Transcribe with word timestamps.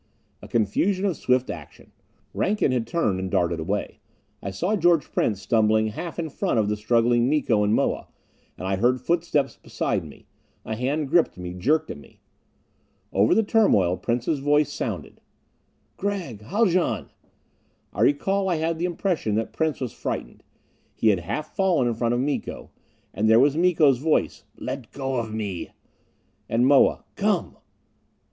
A 0.41 0.47
confusion 0.47 1.05
of 1.05 1.15
swift 1.15 1.51
action. 1.51 1.91
Rankin 2.33 2.71
had 2.71 2.87
turned 2.87 3.19
and 3.19 3.29
darted 3.29 3.59
away. 3.59 3.99
I 4.41 4.49
saw 4.49 4.75
George 4.75 5.11
Prince 5.11 5.43
stumbling 5.43 5.89
half 5.89 6.17
in 6.17 6.29
front 6.31 6.57
of 6.57 6.69
the 6.69 6.75
struggling 6.75 7.29
Miko 7.29 7.63
and 7.63 7.71
Moa. 7.75 8.07
And 8.57 8.65
I 8.67 8.77
heard 8.77 8.99
footsteps 8.99 9.59
beside 9.61 10.03
me; 10.03 10.25
a 10.65 10.75
hand 10.75 11.07
gripped 11.11 11.37
me, 11.37 11.53
jerked 11.53 11.91
at 11.91 11.99
me. 11.99 12.19
Over 13.13 13.35
the 13.35 13.43
turmoil 13.43 13.95
Prince's 13.95 14.39
voice 14.39 14.73
sounded: 14.73 15.21
"Gregg 15.97 16.41
Haljan!" 16.41 17.11
I 17.93 18.01
recall 18.01 18.49
I 18.49 18.55
had 18.55 18.79
the 18.79 18.85
impression 18.85 19.35
that 19.35 19.53
Prince 19.53 19.79
was 19.79 19.93
frightened; 19.93 20.41
he 20.95 21.09
had 21.09 21.19
half 21.19 21.55
fallen 21.55 21.87
in 21.87 21.93
front 21.93 22.15
of 22.15 22.19
Miko. 22.19 22.71
And 23.13 23.29
there 23.29 23.39
was 23.39 23.55
Miko's 23.55 23.99
voice: 23.99 24.45
"Let 24.57 24.89
go 24.93 25.17
of 25.17 25.31
me!" 25.31 25.69
And 26.49 26.65
Moa: 26.65 27.05
"Come!" 27.15 27.57